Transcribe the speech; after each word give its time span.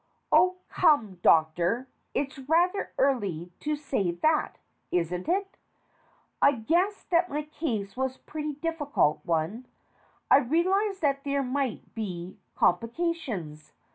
Oh, 0.31 0.55
come, 0.67 1.19
Doctor, 1.21 1.87
it's 2.15 2.39
rather 2.39 2.91
early 2.97 3.51
to 3.59 3.75
say 3.75 4.09
that, 4.09 4.55
isn't 4.89 5.29
it? 5.29 5.57
I 6.41 6.53
guessed 6.53 7.11
that 7.11 7.29
my 7.29 7.43
case 7.43 7.95
was 7.95 8.15
a 8.15 8.19
pretty 8.23 8.53
difficult 8.53 9.23
one. 9.23 9.67
I 10.31 10.37
realized 10.39 11.01
that 11.03 11.23
there 11.23 11.43
might 11.43 11.93
be 11.93 12.39
complications. 12.55 13.73